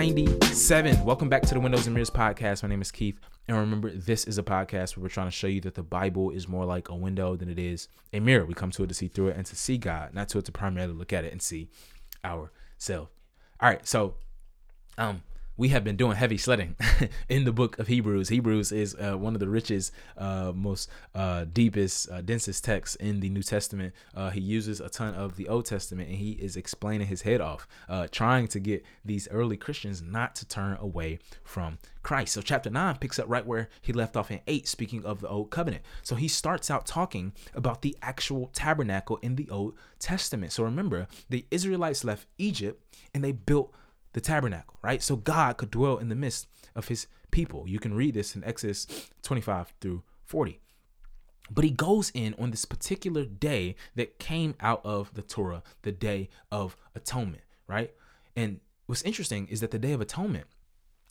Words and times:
97. 0.00 1.04
Welcome 1.04 1.28
back 1.28 1.42
to 1.42 1.52
the 1.52 1.60
Windows 1.60 1.86
and 1.86 1.92
Mirrors 1.92 2.08
podcast. 2.08 2.62
My 2.62 2.70
name 2.70 2.80
is 2.80 2.90
Keith. 2.90 3.20
And 3.46 3.54
remember, 3.54 3.90
this 3.90 4.24
is 4.24 4.38
a 4.38 4.42
podcast 4.42 4.96
where 4.96 5.02
we're 5.02 5.10
trying 5.10 5.26
to 5.26 5.30
show 5.30 5.46
you 5.46 5.60
that 5.60 5.74
the 5.74 5.82
Bible 5.82 6.30
is 6.30 6.48
more 6.48 6.64
like 6.64 6.88
a 6.88 6.94
window 6.94 7.36
than 7.36 7.50
it 7.50 7.58
is 7.58 7.88
a 8.14 8.18
mirror. 8.18 8.46
We 8.46 8.54
come 8.54 8.70
to 8.70 8.84
it 8.84 8.86
to 8.86 8.94
see 8.94 9.08
through 9.08 9.28
it 9.28 9.36
and 9.36 9.44
to 9.44 9.54
see 9.54 9.76
God, 9.76 10.14
not 10.14 10.30
to 10.30 10.38
it 10.38 10.46
to 10.46 10.52
primarily 10.52 10.94
look 10.94 11.12
at 11.12 11.26
it 11.26 11.32
and 11.32 11.42
see 11.42 11.68
ourselves. 12.24 13.10
All 13.60 13.68
right, 13.68 13.86
so 13.86 14.14
um 14.96 15.22
we 15.60 15.68
have 15.68 15.84
been 15.84 15.96
doing 15.96 16.16
heavy 16.16 16.38
sledding 16.38 16.74
in 17.28 17.44
the 17.44 17.52
book 17.52 17.78
of 17.78 17.86
Hebrews. 17.86 18.30
Hebrews 18.30 18.72
is 18.72 18.96
uh, 18.98 19.18
one 19.18 19.34
of 19.34 19.40
the 19.40 19.48
richest, 19.48 19.92
uh, 20.16 20.52
most 20.54 20.88
uh, 21.14 21.44
deepest, 21.52 22.10
uh, 22.10 22.22
densest 22.22 22.64
texts 22.64 22.96
in 22.96 23.20
the 23.20 23.28
New 23.28 23.42
Testament. 23.42 23.92
Uh, 24.14 24.30
he 24.30 24.40
uses 24.40 24.80
a 24.80 24.88
ton 24.88 25.14
of 25.14 25.36
the 25.36 25.50
Old 25.50 25.66
Testament 25.66 26.08
and 26.08 26.16
he 26.16 26.30
is 26.30 26.56
explaining 26.56 27.08
his 27.08 27.20
head 27.20 27.42
off, 27.42 27.68
uh, 27.90 28.06
trying 28.10 28.48
to 28.48 28.58
get 28.58 28.86
these 29.04 29.28
early 29.28 29.58
Christians 29.58 30.00
not 30.00 30.34
to 30.36 30.48
turn 30.48 30.78
away 30.80 31.18
from 31.44 31.76
Christ. 32.02 32.32
So, 32.32 32.40
chapter 32.40 32.70
9 32.70 32.96
picks 32.96 33.18
up 33.18 33.26
right 33.28 33.44
where 33.44 33.68
he 33.82 33.92
left 33.92 34.16
off 34.16 34.30
in 34.30 34.40
8, 34.46 34.66
speaking 34.66 35.04
of 35.04 35.20
the 35.20 35.28
Old 35.28 35.50
Covenant. 35.50 35.82
So, 36.02 36.14
he 36.14 36.26
starts 36.26 36.70
out 36.70 36.86
talking 36.86 37.34
about 37.54 37.82
the 37.82 37.94
actual 38.00 38.46
tabernacle 38.54 39.18
in 39.20 39.36
the 39.36 39.50
Old 39.50 39.74
Testament. 39.98 40.52
So, 40.52 40.64
remember, 40.64 41.06
the 41.28 41.44
Israelites 41.50 42.02
left 42.02 42.28
Egypt 42.38 42.82
and 43.12 43.22
they 43.22 43.32
built 43.32 43.74
the 44.12 44.20
tabernacle, 44.20 44.78
right? 44.82 45.02
So 45.02 45.16
God 45.16 45.56
could 45.56 45.70
dwell 45.70 45.98
in 45.98 46.08
the 46.08 46.14
midst 46.14 46.46
of 46.74 46.88
his 46.88 47.06
people. 47.30 47.68
You 47.68 47.78
can 47.78 47.94
read 47.94 48.14
this 48.14 48.34
in 48.34 48.44
Exodus 48.44 48.86
25 49.22 49.74
through 49.80 50.02
40. 50.24 50.60
But 51.50 51.64
he 51.64 51.70
goes 51.70 52.10
in 52.14 52.34
on 52.38 52.50
this 52.50 52.64
particular 52.64 53.24
day 53.24 53.74
that 53.96 54.18
came 54.18 54.54
out 54.60 54.80
of 54.84 55.12
the 55.14 55.22
Torah, 55.22 55.62
the 55.82 55.92
day 55.92 56.28
of 56.52 56.76
atonement, 56.94 57.42
right? 57.66 57.92
And 58.36 58.60
what's 58.86 59.02
interesting 59.02 59.48
is 59.48 59.60
that 59.60 59.72
the 59.72 59.78
day 59.78 59.92
of 59.92 60.00
atonement 60.00 60.46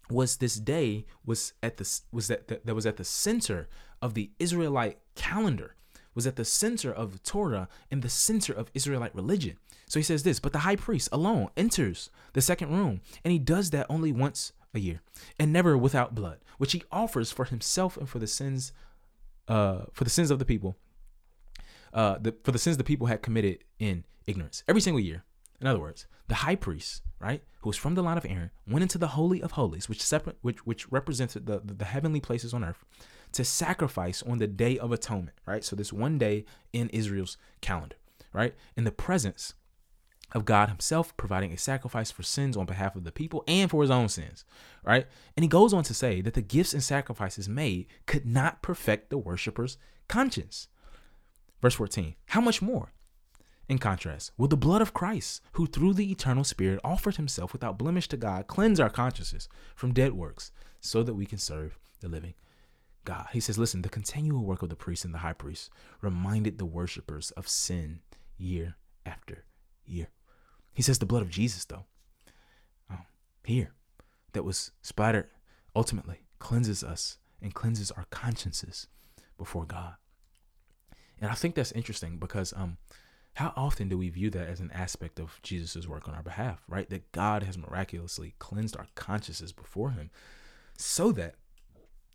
was 0.09 0.37
this 0.37 0.55
day 0.55 1.05
was 1.25 1.53
at 1.61 1.77
the 1.77 2.01
was 2.11 2.27
that 2.29 2.47
that 2.47 2.73
was 2.73 2.85
at 2.85 2.97
the 2.97 3.03
center 3.03 3.67
of 4.01 4.13
the 4.13 4.31
Israelite 4.39 4.97
calendar, 5.15 5.75
was 6.15 6.25
at 6.25 6.35
the 6.35 6.45
center 6.45 6.91
of 6.91 7.11
the 7.11 7.19
Torah 7.19 7.67
and 7.91 8.01
the 8.01 8.09
center 8.09 8.53
of 8.53 8.71
Israelite 8.73 9.13
religion. 9.13 9.57
So 9.89 9.99
he 9.99 10.03
says 10.03 10.23
this, 10.23 10.39
but 10.39 10.53
the 10.53 10.59
high 10.59 10.75
priest 10.77 11.09
alone 11.11 11.49
enters 11.57 12.11
the 12.33 12.41
second 12.41 12.71
room, 12.71 13.01
and 13.25 13.31
he 13.33 13.39
does 13.39 13.71
that 13.71 13.87
only 13.89 14.13
once 14.13 14.53
a 14.73 14.79
year, 14.79 15.01
and 15.39 15.51
never 15.51 15.75
without 15.75 16.13
blood, 16.13 16.37
which 16.59 16.73
he 16.73 16.83
offers 16.91 17.31
for 17.31 17.45
himself 17.45 17.97
and 17.97 18.07
for 18.07 18.19
the 18.19 18.27
sins, 18.27 18.71
uh, 19.47 19.79
for 19.91 20.03
the 20.03 20.09
sins 20.11 20.29
of 20.29 20.37
the 20.37 20.45
people, 20.45 20.77
uh, 21.91 22.19
the, 22.21 22.35
for 22.43 22.51
the 22.51 22.59
sins 22.59 22.77
the 22.77 22.83
people 22.83 23.07
had 23.07 23.23
committed 23.23 23.63
in 23.79 24.05
ignorance 24.27 24.63
every 24.67 24.79
single 24.79 24.99
year. 24.99 25.23
In 25.59 25.65
other 25.65 25.79
words, 25.79 26.05
the 26.27 26.35
high 26.35 26.55
priest, 26.55 27.01
right, 27.19 27.43
who 27.61 27.69
was 27.69 27.77
from 27.77 27.95
the 27.95 28.03
line 28.03 28.17
of 28.17 28.25
Aaron, 28.29 28.51
went 28.67 28.83
into 28.83 28.99
the 28.99 29.07
holy 29.07 29.41
of 29.41 29.53
holies, 29.53 29.89
which 29.89 30.03
separate, 30.03 30.37
which 30.43 30.67
which 30.67 30.91
represented 30.91 31.47
the, 31.47 31.61
the, 31.65 31.73
the 31.73 31.85
heavenly 31.85 32.21
places 32.21 32.53
on 32.53 32.63
earth, 32.63 32.85
to 33.31 33.43
sacrifice 33.43 34.21
on 34.21 34.37
the 34.37 34.45
day 34.45 34.77
of 34.77 34.91
atonement, 34.91 35.37
right? 35.47 35.63
So 35.63 35.75
this 35.75 35.91
one 35.91 36.19
day 36.19 36.45
in 36.71 36.89
Israel's 36.89 37.37
calendar, 37.61 37.95
right, 38.31 38.53
in 38.77 38.83
the 38.83 38.91
presence 38.91 39.55
of 40.33 40.45
God 40.45 40.69
Himself 40.69 41.15
providing 41.17 41.51
a 41.51 41.57
sacrifice 41.57 42.11
for 42.11 42.23
sins 42.23 42.55
on 42.55 42.65
behalf 42.65 42.95
of 42.95 43.03
the 43.03 43.11
people 43.11 43.43
and 43.47 43.69
for 43.69 43.81
His 43.81 43.91
own 43.91 44.09
sins, 44.09 44.45
right? 44.83 45.07
And 45.35 45.43
he 45.43 45.47
goes 45.47 45.73
on 45.73 45.83
to 45.83 45.93
say 45.93 46.21
that 46.21 46.33
the 46.33 46.41
gifts 46.41 46.73
and 46.73 46.83
sacrifices 46.83 47.49
made 47.49 47.87
could 48.05 48.25
not 48.25 48.61
perfect 48.61 49.09
the 49.09 49.17
worshiper's 49.17 49.77
conscience. 50.07 50.67
Verse 51.61 51.75
14, 51.75 52.15
how 52.27 52.41
much 52.41 52.61
more? 52.61 52.93
In 53.67 53.77
contrast, 53.77 54.31
will 54.35 54.47
the 54.47 54.57
blood 54.57 54.81
of 54.81 54.95
Christ, 54.95 55.41
who 55.53 55.67
through 55.67 55.93
the 55.93 56.11
eternal 56.11 56.43
Spirit 56.43 56.79
offered 56.83 57.17
himself 57.17 57.53
without 57.53 57.77
blemish 57.77 58.07
to 58.07 58.17
God, 58.17 58.47
cleanse 58.47 58.79
our 58.79 58.89
consciences 58.89 59.47
from 59.75 59.93
dead 59.93 60.13
works 60.13 60.51
so 60.79 61.03
that 61.03 61.13
we 61.13 61.27
can 61.27 61.37
serve 61.37 61.77
the 61.99 62.09
living 62.09 62.33
God? 63.05 63.27
He 63.31 63.39
says, 63.39 63.59
listen, 63.59 63.83
the 63.83 63.89
continual 63.89 64.43
work 64.43 64.63
of 64.63 64.69
the 64.69 64.75
priest 64.75 65.05
and 65.05 65.13
the 65.13 65.19
high 65.19 65.33
priest 65.33 65.69
reminded 66.01 66.57
the 66.57 66.65
worshippers 66.65 67.29
of 67.31 67.47
sin 67.47 67.99
year 68.37 68.75
after 69.05 69.45
year. 69.85 70.07
He 70.79 70.83
says 70.83 70.97
the 70.97 71.05
blood 71.05 71.23
of 71.23 71.29
Jesus, 71.29 71.65
though, 71.65 71.83
um, 72.89 73.03
here, 73.43 73.73
that 74.31 74.45
was 74.45 74.71
splattered, 74.81 75.27
ultimately 75.75 76.21
cleanses 76.39 76.85
us 76.85 77.17
and 77.41 77.53
cleanses 77.53 77.91
our 77.91 78.05
consciences 78.11 78.87
before 79.37 79.65
God. 79.65 79.95
And 81.19 81.29
I 81.29 81.33
think 81.33 81.55
that's 81.55 81.73
interesting 81.73 82.15
because 82.15 82.53
um, 82.55 82.77
how 83.33 83.51
often 83.57 83.89
do 83.89 83.97
we 83.97 84.07
view 84.07 84.29
that 84.29 84.47
as 84.47 84.61
an 84.61 84.71
aspect 84.73 85.19
of 85.19 85.41
Jesus' 85.43 85.85
work 85.85 86.07
on 86.07 86.15
our 86.15 86.23
behalf, 86.23 86.63
right? 86.69 86.89
That 86.89 87.11
God 87.11 87.43
has 87.43 87.57
miraculously 87.57 88.35
cleansed 88.39 88.77
our 88.77 88.87
consciences 88.95 89.51
before 89.51 89.91
Him 89.91 90.11
so 90.77 91.11
that 91.11 91.35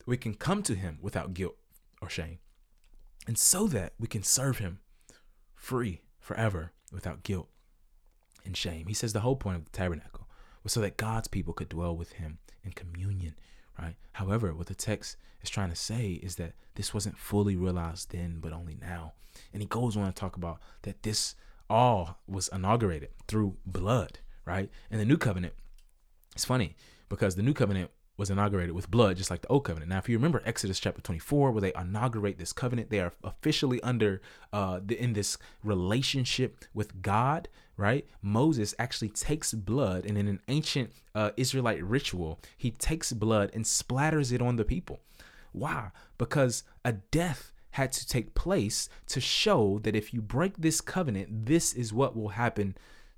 we 0.06 0.16
can 0.16 0.32
come 0.32 0.62
to 0.62 0.74
Him 0.74 1.00
without 1.02 1.34
guilt 1.34 1.56
or 2.00 2.08
shame, 2.08 2.38
and 3.26 3.36
so 3.36 3.66
that 3.66 3.92
we 4.00 4.08
can 4.08 4.22
serve 4.22 4.56
Him 4.56 4.78
free 5.54 6.00
forever 6.18 6.72
without 6.90 7.24
guilt 7.24 7.50
and 8.44 8.56
shame. 8.56 8.86
He 8.86 8.94
says 8.94 9.12
the 9.12 9.20
whole 9.20 9.36
point 9.36 9.56
of 9.56 9.64
the 9.64 9.70
tabernacle 9.70 10.28
was 10.62 10.72
so 10.72 10.80
that 10.80 10.96
God's 10.96 11.28
people 11.28 11.54
could 11.54 11.68
dwell 11.68 11.96
with 11.96 12.12
him 12.12 12.38
in 12.62 12.72
communion, 12.72 13.34
right? 13.78 13.96
However, 14.12 14.54
what 14.54 14.66
the 14.66 14.74
text 14.74 15.16
is 15.42 15.50
trying 15.50 15.70
to 15.70 15.76
say 15.76 16.12
is 16.22 16.36
that 16.36 16.54
this 16.74 16.92
wasn't 16.92 17.18
fully 17.18 17.56
realized 17.56 18.10
then, 18.10 18.38
but 18.40 18.52
only 18.52 18.76
now. 18.80 19.12
And 19.52 19.62
he 19.62 19.68
goes 19.68 19.96
on 19.96 20.06
to 20.06 20.12
talk 20.12 20.36
about 20.36 20.58
that 20.82 21.02
this 21.02 21.34
all 21.68 22.18
was 22.26 22.48
inaugurated 22.48 23.10
through 23.28 23.56
blood, 23.66 24.18
right? 24.44 24.70
And 24.90 25.00
the 25.00 25.04
new 25.04 25.16
covenant, 25.16 25.54
it's 26.34 26.44
funny 26.44 26.76
because 27.08 27.36
the 27.36 27.42
new 27.42 27.54
covenant 27.54 27.90
was 28.16 28.30
inaugurated 28.30 28.74
with 28.74 28.90
blood, 28.90 29.16
just 29.16 29.30
like 29.30 29.42
the 29.42 29.48
old 29.48 29.64
covenant. 29.64 29.90
Now, 29.90 29.98
if 29.98 30.08
you 30.08 30.16
remember 30.16 30.42
Exodus 30.44 30.78
chapter 30.78 31.00
24, 31.00 31.50
where 31.50 31.60
they 31.60 31.72
inaugurate 31.74 32.38
this 32.38 32.52
covenant, 32.52 32.90
they 32.90 33.00
are 33.00 33.12
officially 33.24 33.82
under 33.82 34.20
uh, 34.52 34.80
the, 34.84 35.00
in 35.00 35.14
this 35.14 35.36
relationship 35.64 36.64
with 36.72 37.02
God, 37.02 37.48
right? 37.76 38.06
Moses 38.22 38.74
actually 38.78 39.08
takes 39.08 39.52
blood, 39.52 40.04
and 40.06 40.16
in 40.16 40.28
an 40.28 40.40
ancient 40.46 40.92
uh, 41.14 41.30
Israelite 41.36 41.82
ritual, 41.82 42.38
he 42.56 42.70
takes 42.70 43.12
blood 43.12 43.50
and 43.52 43.64
splatters 43.64 44.32
it 44.32 44.40
on 44.40 44.56
the 44.56 44.64
people. 44.64 45.00
Why? 45.52 45.90
Because 46.16 46.62
a 46.84 46.92
death 46.92 47.52
had 47.74 47.90
to 47.90 48.06
take 48.06 48.34
place 48.34 48.88
to 49.08 49.20
show 49.20 49.80
that 49.82 49.96
if 49.96 50.14
you 50.14 50.22
break 50.22 50.56
this 50.56 50.80
covenant, 50.80 51.46
this 51.46 51.72
is 51.72 51.92
what 51.92 52.16
will 52.16 52.30
happen 52.30 52.76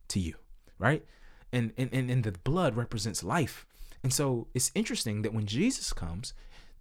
to 0.09 0.19
you, 0.19 0.35
right? 0.79 1.05
And 1.53 1.73
and 1.77 1.91
and, 1.93 2.11
and 2.11 2.25
the 2.25 2.33
blood 2.33 2.77
represents 2.77 3.23
life. 3.23 3.67
And 4.07 4.13
so 4.13 4.47
it's 4.55 4.71
interesting 4.77 5.23
that 5.23 5.35
when 5.35 5.47
Jesus 5.47 5.93
comes, 5.93 6.33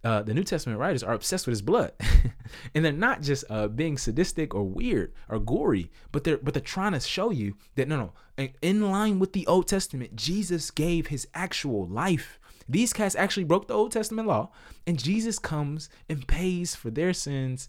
uh, 0.04 0.22
the 0.22 0.32
New 0.32 0.44
Testament 0.44 0.78
writers 0.78 1.02
are 1.02 1.12
obsessed 1.12 1.44
with 1.44 1.54
his 1.54 1.60
blood, 1.60 1.90
and 2.74 2.84
they're 2.84 2.92
not 2.92 3.20
just 3.20 3.44
uh, 3.50 3.66
being 3.66 3.98
sadistic 3.98 4.54
or 4.54 4.62
weird 4.62 5.12
or 5.28 5.40
gory, 5.40 5.90
but 6.12 6.22
they're 6.22 6.36
but 6.38 6.54
they're 6.54 6.60
trying 6.60 6.92
to 6.92 7.00
show 7.00 7.32
you 7.32 7.56
that 7.74 7.88
no, 7.88 8.12
no, 8.38 8.48
in 8.62 8.92
line 8.92 9.18
with 9.18 9.32
the 9.32 9.44
Old 9.48 9.66
Testament, 9.66 10.14
Jesus 10.14 10.70
gave 10.70 11.08
his 11.08 11.26
actual 11.34 11.88
life. 11.88 12.38
These 12.68 12.92
cats 12.92 13.16
actually 13.16 13.42
broke 13.42 13.66
the 13.66 13.74
Old 13.74 13.90
Testament 13.90 14.28
law, 14.28 14.52
and 14.86 14.96
Jesus 14.96 15.40
comes 15.40 15.88
and 16.08 16.28
pays 16.28 16.76
for 16.76 16.90
their 16.90 17.12
sins 17.12 17.68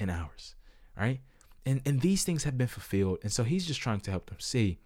and 0.00 0.10
ours, 0.10 0.54
right? 0.96 1.20
And 1.66 1.82
and 1.84 2.00
these 2.00 2.24
things 2.24 2.44
have 2.44 2.56
been 2.56 2.68
fulfilled, 2.68 3.18
and 3.22 3.30
so 3.30 3.44
he's 3.44 3.66
just 3.66 3.82
trying 3.82 4.00
to 4.00 4.10
help 4.10 4.30
them 4.30 4.40
see 4.40 4.78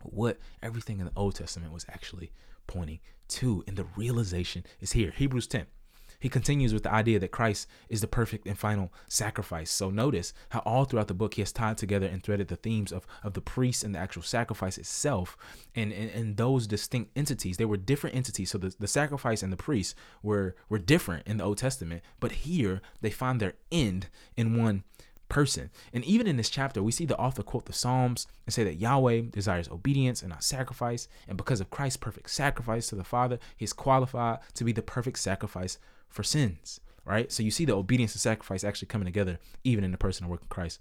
what 0.00 0.38
everything 0.62 1.00
in 1.00 1.04
the 1.04 1.12
Old 1.14 1.34
Testament 1.34 1.70
was 1.70 1.84
actually 1.90 2.32
pointing 2.66 3.00
to, 3.28 3.64
and 3.66 3.76
the 3.76 3.86
realization 3.96 4.64
is 4.80 4.92
here. 4.92 5.12
Hebrews 5.16 5.46
10. 5.46 5.66
He 6.22 6.28
continues 6.28 6.72
with 6.72 6.84
the 6.84 6.92
idea 6.92 7.18
that 7.18 7.32
Christ 7.32 7.66
is 7.88 8.00
the 8.00 8.06
perfect 8.06 8.46
and 8.46 8.56
final 8.56 8.92
sacrifice. 9.08 9.72
So 9.72 9.90
notice 9.90 10.32
how 10.50 10.60
all 10.60 10.84
throughout 10.84 11.08
the 11.08 11.14
book 11.14 11.34
he 11.34 11.42
has 11.42 11.50
tied 11.50 11.78
together 11.78 12.06
and 12.06 12.22
threaded 12.22 12.46
the 12.46 12.54
themes 12.54 12.92
of, 12.92 13.08
of 13.24 13.32
the 13.32 13.40
priest 13.40 13.82
and 13.82 13.92
the 13.92 13.98
actual 13.98 14.22
sacrifice 14.22 14.78
itself 14.78 15.36
and, 15.74 15.92
and, 15.92 16.10
and 16.10 16.36
those 16.36 16.68
distinct 16.68 17.10
entities. 17.16 17.56
They 17.56 17.64
were 17.64 17.76
different 17.76 18.14
entities. 18.14 18.52
So 18.52 18.58
the, 18.58 18.72
the 18.78 18.86
sacrifice 18.86 19.42
and 19.42 19.52
the 19.52 19.56
priest 19.56 19.96
were 20.22 20.54
were 20.68 20.78
different 20.78 21.26
in 21.26 21.38
the 21.38 21.44
Old 21.44 21.58
Testament, 21.58 22.02
but 22.20 22.30
here 22.30 22.80
they 23.00 23.10
find 23.10 23.40
their 23.40 23.54
end 23.72 24.06
in 24.36 24.56
one 24.56 24.84
person. 25.32 25.70
And 25.94 26.04
even 26.04 26.26
in 26.26 26.36
this 26.36 26.50
chapter, 26.50 26.82
we 26.82 26.92
see 26.92 27.06
the 27.06 27.16
author 27.16 27.42
quote 27.42 27.64
the 27.64 27.72
Psalms 27.72 28.26
and 28.44 28.52
say 28.52 28.64
that 28.64 28.74
Yahweh 28.74 29.22
desires 29.30 29.66
obedience 29.66 30.20
and 30.20 30.28
not 30.28 30.44
sacrifice. 30.44 31.08
And 31.26 31.38
because 31.38 31.58
of 31.58 31.70
Christ's 31.70 31.96
perfect 31.96 32.28
sacrifice 32.28 32.88
to 32.88 32.96
the 32.96 33.02
Father, 33.02 33.38
he's 33.56 33.72
qualified 33.72 34.40
to 34.52 34.62
be 34.62 34.72
the 34.72 34.82
perfect 34.82 35.18
sacrifice 35.18 35.78
for 36.10 36.22
sins, 36.22 36.80
right? 37.06 37.32
So 37.32 37.42
you 37.42 37.50
see 37.50 37.64
the 37.64 37.74
obedience 37.74 38.12
and 38.12 38.20
sacrifice 38.20 38.62
actually 38.62 38.88
coming 38.88 39.06
together, 39.06 39.38
even 39.64 39.84
in 39.84 39.90
the 39.90 39.96
person 39.96 40.24
of 40.24 40.30
work 40.30 40.42
of 40.42 40.50
Christ 40.50 40.78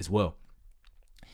as 0.00 0.08
well. 0.08 0.36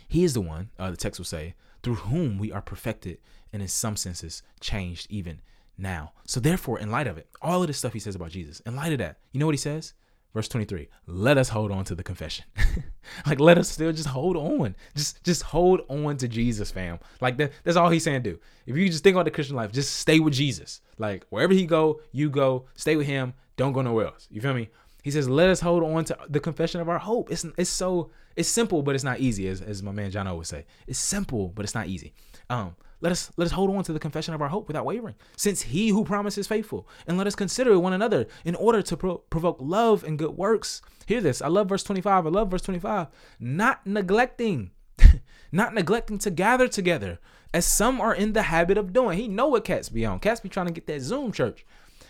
He 0.08 0.24
is 0.24 0.34
the 0.34 0.40
one, 0.40 0.70
uh, 0.76 0.90
the 0.90 0.96
text 0.96 1.20
will 1.20 1.24
say, 1.24 1.54
through 1.84 1.94
whom 1.94 2.36
we 2.36 2.50
are 2.50 2.62
perfected 2.62 3.18
and 3.52 3.62
in 3.62 3.68
some 3.68 3.94
senses 3.94 4.42
changed 4.58 5.06
even 5.08 5.40
now. 5.78 6.14
So 6.24 6.40
therefore, 6.40 6.80
in 6.80 6.90
light 6.90 7.06
of 7.06 7.16
it, 7.16 7.28
all 7.40 7.60
of 7.60 7.68
this 7.68 7.78
stuff 7.78 7.92
he 7.92 8.00
says 8.00 8.16
about 8.16 8.30
Jesus, 8.30 8.58
in 8.66 8.74
light 8.74 8.90
of 8.90 8.98
that, 8.98 9.18
you 9.30 9.38
know 9.38 9.46
what 9.46 9.54
he 9.54 9.56
says? 9.56 9.94
Verse 10.34 10.48
23 10.48 10.88
let 11.06 11.38
us 11.38 11.48
hold 11.48 11.70
on 11.70 11.84
to 11.84 11.94
the 11.94 12.02
confession. 12.02 12.44
Like 13.24 13.40
let 13.40 13.58
us 13.58 13.68
still 13.68 13.92
just 13.92 14.08
hold 14.08 14.36
on. 14.36 14.74
Just 14.94 15.22
just 15.24 15.42
hold 15.42 15.82
on 15.88 16.16
to 16.18 16.28
jesus 16.28 16.70
fam. 16.70 16.98
Like 17.20 17.36
that 17.38 17.52
that's 17.64 17.76
all 17.76 17.88
he's 17.88 18.04
saying 18.04 18.22
do. 18.22 18.38
If 18.66 18.76
you 18.76 18.88
just 18.88 19.04
think 19.04 19.14
about 19.14 19.24
the 19.24 19.30
christian 19.30 19.56
life 19.56 19.72
just 19.72 19.96
stay 19.96 20.18
with 20.18 20.34
jesus. 20.34 20.80
Like 20.98 21.24
wherever 21.30 21.52
he 21.52 21.66
go 21.66 22.00
you 22.12 22.30
go. 22.30 22.66
Stay 22.74 22.96
with 22.96 23.06
him. 23.06 23.34
Don't 23.56 23.72
go 23.72 23.82
nowhere 23.82 24.06
else. 24.06 24.26
You 24.30 24.40
feel 24.40 24.54
me? 24.54 24.68
He 25.02 25.10
says 25.10 25.28
let 25.28 25.48
us 25.48 25.60
hold 25.60 25.84
on 25.84 26.04
to 26.06 26.18
the 26.28 26.40
confession 26.40 26.80
of 26.80 26.88
our 26.88 26.98
hope. 26.98 27.30
It's 27.30 27.46
it's 27.56 27.70
so 27.70 28.10
it's 28.34 28.48
simple 28.48 28.82
but 28.82 28.94
it's 28.94 29.04
not 29.04 29.20
easy 29.20 29.48
as, 29.48 29.62
as 29.62 29.82
my 29.82 29.92
man 29.92 30.10
john 30.10 30.36
would 30.36 30.46
say. 30.46 30.66
It's 30.86 30.98
simple 30.98 31.48
but 31.54 31.64
it's 31.64 31.74
not 31.74 31.86
easy 31.86 32.12
um 32.50 32.76
let 33.00 33.12
us 33.12 33.30
let 33.36 33.44
us 33.44 33.52
hold 33.52 33.70
on 33.70 33.84
to 33.84 33.92
the 33.92 33.98
confession 33.98 34.32
of 34.34 34.40
our 34.40 34.48
hope 34.48 34.68
without 34.68 34.86
wavering, 34.86 35.16
since 35.36 35.62
he 35.62 35.88
who 35.90 36.04
promises 36.04 36.38
is 36.38 36.46
faithful. 36.46 36.88
And 37.06 37.18
let 37.18 37.26
us 37.26 37.34
consider 37.34 37.78
one 37.78 37.92
another 37.92 38.26
in 38.44 38.54
order 38.54 38.80
to 38.82 38.96
pro- 38.96 39.18
provoke 39.18 39.58
love 39.60 40.02
and 40.02 40.18
good 40.18 40.36
works. 40.36 40.80
Hear 41.06 41.20
this. 41.20 41.42
I 41.42 41.48
love 41.48 41.68
verse 41.68 41.82
25. 41.82 42.26
I 42.26 42.30
love 42.30 42.50
verse 42.50 42.62
25. 42.62 43.08
Not 43.38 43.86
neglecting, 43.86 44.70
not 45.52 45.74
neglecting 45.74 46.18
to 46.18 46.30
gather 46.30 46.68
together, 46.68 47.20
as 47.52 47.66
some 47.66 48.00
are 48.00 48.14
in 48.14 48.32
the 48.32 48.42
habit 48.42 48.78
of 48.78 48.94
doing. 48.94 49.18
He 49.18 49.28
know 49.28 49.48
what 49.48 49.64
cats 49.64 49.90
be 49.90 50.06
on. 50.06 50.18
Cats 50.18 50.40
be 50.40 50.48
trying 50.48 50.66
to 50.66 50.72
get 50.72 50.86
that 50.86 51.02
Zoom 51.02 51.32
church. 51.32 51.66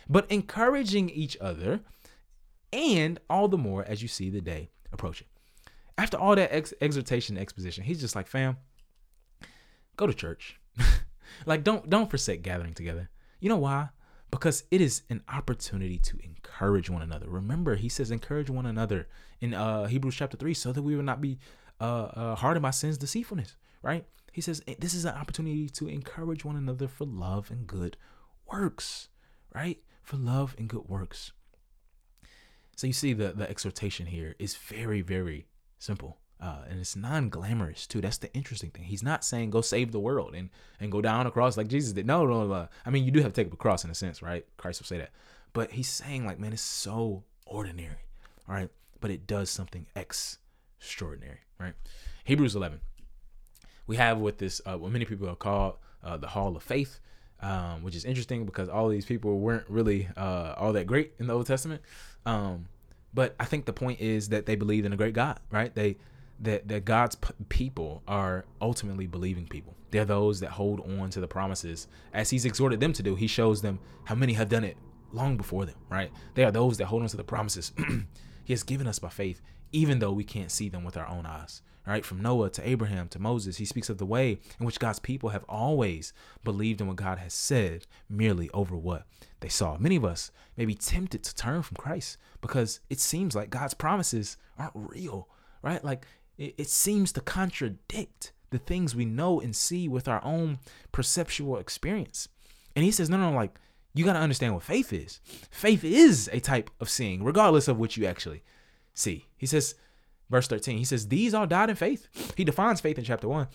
But 0.09 0.31
encouraging 0.31 1.11
each 1.11 1.37
other, 1.41 1.81
and 2.73 3.19
all 3.29 3.49
the 3.49 3.59
more 3.59 3.85
as 3.85 4.03
you 4.03 4.09
see 4.09 4.31
the 4.31 4.41
day 4.41 4.71
approaching. 4.93 5.27
After 5.99 6.17
all 6.17 6.37
that 6.37 6.55
ex- 6.55 6.75
exhortation 6.81 7.37
exposition, 7.37 7.83
he's 7.83 8.01
just 8.01 8.15
like, 8.15 8.29
fam, 8.29 8.59
go 9.97 10.07
to 10.07 10.15
church 10.15 10.59
like 11.47 11.65
don't 11.65 11.89
don't 11.91 12.11
forsake 12.11 12.43
gathering 12.43 12.75
together. 12.75 13.11
You 13.41 13.49
know 13.49 13.57
why? 13.57 13.91
Because 14.31 14.65
it 14.71 14.81
is 14.81 15.03
an 15.09 15.23
opportunity 15.29 15.99
to 15.99 16.19
encourage 16.23 16.91
one 16.91 17.03
another. 17.03 17.29
Remember, 17.29 17.77
he 17.77 17.89
says 17.89 18.11
encourage 18.11 18.51
one 18.51 18.67
another 18.67 19.09
in 19.41 19.55
uh, 19.55 19.87
Hebrews 19.87 20.17
chapter 20.17 20.37
3 20.37 20.55
so 20.55 20.73
that 20.73 20.83
we 20.83 20.97
will 20.97 21.05
not 21.05 21.21
be 21.21 21.39
uh, 21.81 21.85
uh, 21.85 22.35
hardened 22.35 22.63
by 22.63 22.71
sin's 22.71 22.99
deceitfulness, 22.99 23.57
right? 23.83 24.05
He 24.33 24.41
says 24.41 24.63
this 24.79 24.95
is 24.95 25.05
an 25.05 25.15
opportunity 25.15 25.69
to 25.71 25.89
encourage 25.89 26.45
one 26.45 26.57
another 26.57 26.89
for 26.89 27.05
love 27.05 27.51
and 27.51 27.67
good 27.67 27.97
works, 28.51 29.09
right? 29.55 29.79
For 30.03 30.17
love 30.17 30.55
and 30.59 30.69
good 30.69 30.89
works. 30.89 31.33
So 32.77 32.87
you 32.87 32.93
see 32.93 33.13
the 33.13 33.33
the 33.33 33.49
exhortation 33.49 34.07
here 34.07 34.35
is 34.39 34.57
very 34.57 35.01
very 35.01 35.47
simple. 35.79 36.19
Uh, 36.41 36.59
and 36.69 36.79
it's 36.79 36.95
non-glamorous 36.95 37.87
too. 37.87 38.01
That's 38.01 38.19
the 38.19 38.33
interesting 38.35 38.71
thing. 38.71 38.85
He's 38.85 39.03
not 39.03 39.25
saying 39.25 39.51
go 39.51 39.63
save 39.63 39.93
the 39.93 40.01
world 40.01 40.35
and 40.35 40.51
and 40.79 40.93
go 40.93 41.01
down 41.01 41.27
a 41.27 41.31
cross 41.31 41.57
like 41.57 41.69
Jesus 41.69 41.93
did. 41.93 42.07
No, 42.07 42.27
no, 42.27 42.47
no. 42.47 42.69
I 42.85 42.91
mean, 42.91 43.05
you 43.05 43.11
do 43.11 43.23
have 43.23 43.33
to 43.33 43.41
take 43.41 43.49
up 43.49 43.55
a 43.55 43.57
cross 43.57 43.85
in 43.85 43.91
a 43.91 43.95
sense, 43.95 44.21
right? 44.21 44.45
Christ 44.59 44.81
will 44.81 44.87
say 44.87 44.99
that, 44.99 45.11
but 45.55 45.71
he's 45.71 45.89
saying 45.89 46.27
like, 46.27 46.39
man, 46.39 46.53
it's 46.53 46.61
so 46.61 47.25
ordinary, 47.47 48.05
all 48.49 48.55
right, 48.55 48.69
but 49.01 49.11
it 49.11 49.27
does 49.27 49.49
something 49.49 49.87
extraordinary, 49.97 51.39
right? 51.59 51.73
Hebrews 52.25 52.55
11. 52.55 52.81
We 53.87 53.97
have 53.97 54.19
what 54.19 54.37
this 54.39 54.61
uh, 54.67 54.77
what 54.77 54.93
many 54.93 55.07
people 55.07 55.29
have 55.29 55.39
called 55.39 55.77
uh, 56.05 56.19
the 56.19 56.27
Hall 56.27 56.55
of 56.55 56.63
Faith, 56.63 57.01
um, 57.41 57.83
which 57.83 57.97
is 57.97 58.05
interesting 58.05 58.45
because 58.45 58.69
all 58.69 58.89
these 58.89 59.07
people 59.07 59.39
weren't 59.39 59.65
really 59.69 60.09
uh, 60.17 60.55
all 60.59 60.75
that 60.75 60.87
great 60.87 61.15
in 61.19 61.29
the 61.29 61.33
Old 61.33 61.47
Testament. 61.47 61.81
Um, 62.27 62.67
but 63.15 63.35
I 63.41 63.47
think 63.47 63.65
the 63.65 63.73
point 63.73 64.01
is 64.01 64.29
that 64.29 64.45
they 64.45 64.57
believed 64.57 64.85
in 64.85 64.93
a 64.93 64.97
great 64.97 65.15
God, 65.15 65.41
right? 65.51 65.75
They 65.75 65.97
that 66.41 66.69
that 66.69 66.85
God's 66.85 67.15
p- 67.17 67.33
people 67.49 68.03
are 68.07 68.45
ultimately 68.61 69.07
believing 69.07 69.47
people. 69.47 69.75
They're 69.91 70.05
those 70.05 70.41
that 70.41 70.51
hold 70.51 70.81
on 70.81 71.11
to 71.11 71.21
the 71.21 71.29
promises 71.29 71.89
as 72.13 72.31
He's 72.31 72.45
exhorted 72.45 72.81
them 72.81 72.93
to 72.95 73.03
do. 73.03 73.15
He 73.15 73.27
shows 73.27 73.63
them 73.63 73.79
how 74.05 74.15
many 74.15 74.35
have 74.35 74.49
done 74.49 74.65
it 74.65 74.77
long 75.13 75.37
before 75.37 75.65
them. 75.65 75.77
Right? 75.89 76.11
They 76.35 76.45
are 76.45 76.51
those 76.51 76.79
that 76.79 76.87
hold 76.87 77.03
on 77.03 77.09
to 77.09 77.17
the 77.17 77.25
promises 77.25 77.73
He 78.45 78.53
has 78.53 78.63
given 78.63 78.87
us 78.87 78.99
by 78.99 79.09
faith, 79.09 79.41
even 79.73 79.99
though 79.99 80.13
we 80.13 80.25
can't 80.25 80.51
see 80.51 80.69
them 80.69 80.85
with 80.85 80.97
our 80.97 81.09
own 81.09 81.27
eyes. 81.27 81.63
Right? 81.87 82.05
From 82.05 82.21
Noah 82.21 82.51
to 82.51 82.69
Abraham 82.69 83.09
to 83.09 83.21
Moses, 83.21 83.57
He 83.57 83.65
speaks 83.65 83.89
of 83.89 83.99
the 83.99 84.07
way 84.07 84.39
in 84.59 84.67
which 84.67 84.81
God's 84.81 84.99
people 84.99 85.31
have 85.31 85.45
always 85.49 86.13
believed 86.43 86.81
in 86.81 86.89
what 86.89 86.97
God 86.97 87.19
has 87.19 87.33
said, 87.33 87.87
merely 88.09 88.51
over 88.51 88.77
what 88.77 89.07
they 89.41 89.49
saw. 89.49 89.79
Many 89.79 89.97
of 89.97 90.05
us 90.05 90.33
may 90.57 90.65
be 90.65 90.75
tempted 90.75 91.23
to 91.23 91.35
turn 91.35 91.63
from 91.63 91.77
Christ 91.77 92.19
because 92.41 92.81
it 92.91 92.99
seems 92.99 93.37
like 93.37 93.51
God's 93.51 93.75
promises 93.75 94.37
aren't 94.59 94.73
real 94.75 95.29
right? 95.67 95.85
Like 95.85 96.07
it, 96.39 96.55
it 96.59 96.69
seems 96.69 97.13
to 97.13 97.21
contradict 97.21 98.33
the 98.51 98.59
things 98.59 98.95
we 98.95 99.05
know 99.05 99.41
and 99.41 99.55
see 99.55 99.89
with 99.89 100.09
our 100.09 100.23
own 100.25 100.59
perceptual 100.93 101.59
experience. 101.59 102.29
And 102.75 102.85
he 102.85 102.91
says, 102.91 103.11
no, 103.11 103.17
no, 103.17 103.33
like 103.33 103.59
you 103.95 104.05
got 104.05 104.13
to 104.13 104.19
understand 104.19 104.55
what 104.55 104.63
faith 104.63 104.93
is. 104.93 105.21
Faith 105.51 105.83
is 105.83 106.29
a 106.33 106.41
type 106.41 106.71
of 106.81 106.91
seeing, 106.91 107.25
regardless 107.25 107.67
of 107.67 107.79
what 107.79 107.97
you 107.97 108.07
actually 108.07 108.43
see. 108.95 109.27
He 109.37 109.47
says, 109.47 109.75
verse 110.29 110.47
13, 110.49 110.77
he 110.79 110.85
says, 110.85 111.09
These 111.09 111.33
all 111.33 111.47
died 111.47 111.71
in 111.71 111.77
faith. 111.77 112.35
He 112.37 112.45
defines 112.45 112.81
faith 112.81 112.99
in 112.99 113.05
chapter 113.05 113.27
1. 113.27 113.49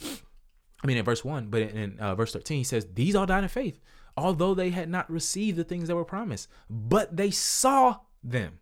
I 0.83 0.87
mean, 0.87 0.97
in 0.97 1.05
verse 1.05 1.23
1, 1.23 1.47
but 1.47 1.61
in, 1.61 1.99
uh, 1.99 2.15
verse 2.15 2.33
13, 2.33 2.57
he 2.57 2.63
says, 2.63 2.87
These 2.95 3.15
all 3.15 3.27
died 3.27 3.43
in 3.43 3.49
faith, 3.49 3.79
although 4.17 4.55
they 4.55 4.71
had 4.71 4.89
not 4.89 5.11
received 5.11 5.57
the 5.57 5.63
things 5.63 5.87
that 5.87 5.95
were 5.95 6.03
promised, 6.03 6.49
but 6.69 7.15
they 7.15 7.29
saw 7.29 7.97
them. 8.23 8.59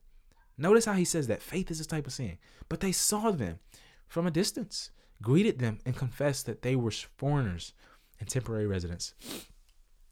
Notice 0.57 0.83
how 0.83 0.93
he 0.93 1.05
says 1.05 1.27
that 1.27 1.41
faith 1.41 1.71
is 1.71 1.79
a 1.79 1.87
type 1.87 2.05
of 2.05 2.11
seeing, 2.11 2.37
but 2.67 2.81
they 2.81 2.91
saw 2.91 3.31
them 3.31 3.59
from 4.09 4.27
a 4.27 4.31
distance, 4.31 4.91
greeted 5.21 5.59
them, 5.59 5.79
and 5.85 5.95
confessed 5.95 6.45
that 6.47 6.63
they 6.63 6.75
were 6.75 6.91
foreigners 6.91 7.73
and 8.19 8.27
temporary 8.27 8.67
residents 8.67 9.13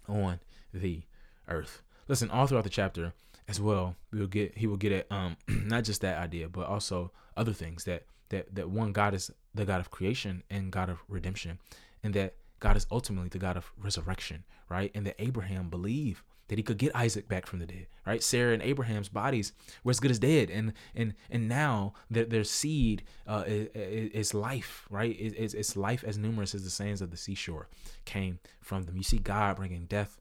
on 0.08 0.40
the 0.74 1.02
earth. 1.50 1.82
Listen, 2.08 2.30
all 2.32 2.48
throughout 2.48 2.64
the 2.64 2.70
chapter 2.70 3.14
as 3.50 3.60
well, 3.60 3.96
we 4.12 4.20
will 4.20 4.28
get 4.28 4.58
he 4.58 4.68
will 4.68 4.78
get 4.78 4.92
at 4.94 5.12
um 5.12 5.36
not 5.48 5.84
just 5.84 6.02
that 6.02 6.18
idea, 6.18 6.48
but 6.48 6.68
also 6.68 7.12
other 7.36 7.54
things 7.54 7.84
that 7.84 8.06
that 8.30 8.54
that 8.56 8.70
one 8.70 8.94
God 8.94 9.14
is 9.14 9.32
the 9.54 9.66
God 9.66 9.82
of 9.82 9.92
creation 9.92 10.44
and 10.50 10.72
God 10.72 10.90
of 10.90 11.00
redemption, 11.10 11.60
and 12.04 12.14
that 12.14 12.36
God 12.60 12.78
is 12.78 12.88
ultimately 12.92 13.30
the 13.30 13.40
God 13.40 13.58
of 13.58 13.72
resurrection, 13.78 14.44
right? 14.70 14.92
And 14.96 15.06
that 15.06 15.16
Abraham 15.20 15.70
believed 15.70 16.22
that 16.48 16.58
he 16.58 16.64
could 16.64 16.78
get 16.78 16.96
Isaac 16.96 17.28
back 17.28 17.46
from 17.46 17.60
the 17.60 17.66
dead, 17.66 17.88
right? 18.06 18.24
Sarah 18.24 18.54
and 18.54 18.64
Abraham's 18.64 19.10
bodies 19.10 19.52
were 19.84 19.92
as 19.92 20.00
good 20.00 20.12
as 20.12 20.20
dead, 20.20 20.50
and 20.50 20.74
and 20.96 21.14
and 21.30 21.48
now 21.48 21.94
their 22.10 22.26
their 22.26 22.44
seed 22.44 23.04
uh, 23.28 23.44
is, 23.46 23.68
is, 23.74 24.34
life, 24.34 24.86
right? 24.90 25.16
It's, 25.20 25.54
it's 25.54 25.76
life 25.76 26.04
as 26.06 26.18
numerous 26.18 26.56
as 26.56 26.64
the 26.64 26.70
sands 26.70 27.02
of 27.02 27.12
the 27.12 27.18
seashore 27.18 27.68
came 28.06 28.40
from 28.62 28.84
them. 28.84 28.98
You 28.98 29.04
see 29.04 29.18
God 29.18 29.58
bringing 29.58 29.86
death, 29.86 30.20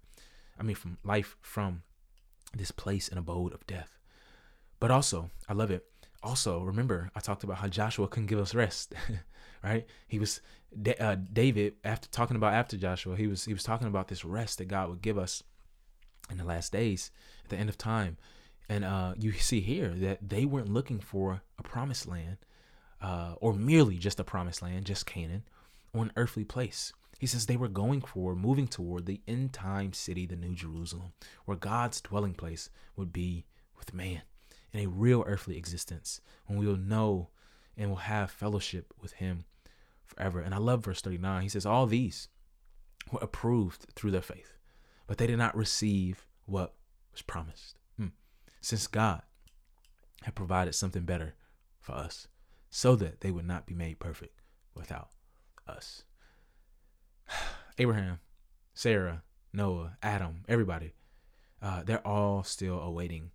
I 0.59 0.63
mean, 0.63 0.77
from 0.77 0.99
life 1.05 1.37
from 1.41 1.83
this 2.55 2.71
place 2.71 3.09
and 3.09 3.19
abode 3.19 3.53
of 3.53 3.67
death. 3.67 3.99
But 4.81 4.91
also, 4.91 5.31
I 5.49 5.53
love 5.53 5.71
it. 5.71 5.87
Also, 6.23 6.63
remember 6.63 7.11
I 7.15 7.21
talked 7.21 7.45
about 7.45 7.59
how 7.59 7.69
Joshua 7.69 8.09
couldn't 8.09 8.27
give 8.27 8.41
us 8.41 8.55
rest, 8.55 8.95
right? 9.63 9.87
He 10.09 10.19
was 10.19 10.41
uh, 10.99 11.17
David 11.33 11.75
after 11.85 12.09
talking 12.09 12.37
about 12.37 12.55
after 12.55 12.77
Joshua. 12.77 13.17
He 13.17 13.27
was 13.27 13.45
he 13.45 13.53
was 13.53 13.63
talking 13.63 13.89
about 13.89 14.09
this 14.09 14.25
rest 14.25 14.59
that 14.59 14.67
God 14.67 14.89
would 14.89 15.03
give 15.03 15.19
us 15.19 15.43
in 16.31 16.39
the 16.39 16.45
last 16.45 16.73
days, 16.73 17.11
at 17.45 17.51
the 17.51 17.57
end 17.57 17.69
of 17.69 17.79
time. 17.79 18.17
And 18.69 18.85
uh, 18.85 19.15
you 19.17 19.33
see 19.33 19.61
here 19.61 19.91
that 19.91 20.29
they 20.29 20.45
weren't 20.45 20.73
looking 20.73 20.99
for 20.99 21.43
a 21.59 21.63
promised 21.63 22.09
land 22.09 22.39
uh, 23.01 23.35
or 23.41 23.53
merely 23.53 23.97
just 23.97 24.19
a 24.19 24.25
promised 24.25 24.63
land, 24.63 24.87
just 24.87 25.07
Canaan, 25.07 25.45
or 25.93 26.03
an 26.03 26.13
earthly 26.17 26.45
place. 26.45 26.93
He 27.19 27.27
says 27.27 27.47
they 27.47 27.57
were 27.57 27.69
going 27.69 28.03
for, 28.03 28.35
moving 28.35 28.67
toward 28.67 29.07
the 29.07 29.21
end 29.27 29.53
time 29.53 29.93
city, 29.93 30.27
the 30.27 30.37
New 30.37 30.55
Jerusalem, 30.55 31.13
where 31.45 31.57
God's 31.57 32.01
dwelling 32.01 32.35
place 32.35 32.69
would 32.97 33.13
be 33.13 33.45
with 33.79 33.95
man 33.95 34.23
in 34.73 34.81
a 34.81 34.89
real 34.89 35.25
earthly 35.27 35.57
existence, 35.57 36.21
when 36.47 36.59
we 36.59 36.67
will 36.67 36.77
know 36.77 37.29
and 37.77 37.89
will 37.89 37.97
have 37.97 38.31
fellowship 38.31 38.93
with 39.01 39.13
Him 39.13 39.45
forever. 40.07 40.41
And 40.41 40.55
I 40.55 40.59
love 40.59 40.85
verse 40.85 41.01
39. 41.01 41.43
He 41.43 41.49
says, 41.49 41.67
All 41.67 41.87
these 41.87 42.29
were 43.11 43.21
approved 43.23 43.87
through 43.95 44.11
their 44.11 44.23
faith 44.23 44.57
but 45.07 45.19
they 45.19 45.27
did 45.27 45.39
not 45.39 45.57
receive 45.57 46.27
what 46.45 46.75
was 47.13 47.23
promised. 47.23 47.77
Hmm. 47.97 48.09
Since 48.61 48.87
God 48.87 49.23
had 50.23 50.35
provided 50.35 50.75
something 50.75 51.05
better 51.05 51.35
for 51.81 51.93
us, 51.93 52.29
so 52.71 52.97
that 52.97 53.21
they 53.21 53.31
would 53.31 53.47
not 53.47 53.67
be 53.67 53.75
made 53.75 53.99
perfect 53.99 54.41
without 54.75 55.11
us. 55.67 56.05
Abraham, 57.79 58.19
Sarah, 58.75 59.23
Noah, 59.53 59.97
Adam, 60.03 60.45
everybody, 60.49 60.95
uh, 61.63 61.83
they're 61.85 62.07
all 62.07 62.43
still 62.43 62.81
awaiting 62.81 63.31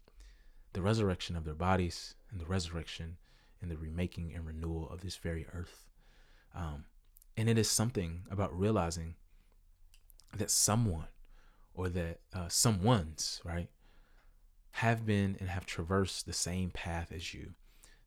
the 0.73 0.81
resurrection 0.81 1.35
of 1.35 1.45
their 1.45 1.55
bodies 1.55 2.15
and 2.29 2.39
the 2.39 2.45
resurrection 2.45 3.17
and 3.61 3.71
the 3.71 3.77
remaking 3.77 4.33
and 4.33 4.45
renewal 4.45 4.89
of 4.89 5.01
this 5.01 5.15
very 5.15 5.45
earth. 5.53 5.85
Um, 6.55 6.85
and 7.37 7.49
it 7.49 7.57
is 7.57 7.69
something 7.69 8.23
about 8.29 8.57
realizing 8.57 9.15
that 10.35 10.51
someone 10.51 11.07
or 11.73 11.89
that 11.89 12.19
uh, 12.33 12.47
someone's 12.47 13.41
right 13.43 13.69
have 14.75 15.05
been 15.05 15.35
and 15.39 15.49
have 15.49 15.65
traversed 15.65 16.25
the 16.25 16.33
same 16.33 16.69
path 16.69 17.11
as 17.13 17.33
you 17.33 17.53